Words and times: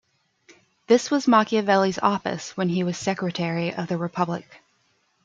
This 0.87 1.11
was 1.11 1.27
Machiavelli's 1.27 1.99
office 1.99 2.57
when 2.57 2.69
he 2.69 2.83
was 2.83 2.97
Secretary 2.97 3.71
of 3.71 3.87
the 3.87 3.97
Republic. 3.97 4.59